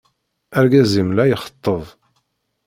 Argaz-im 0.57 1.09
la 1.13 1.23
ixeṭṭeb. 1.27 1.83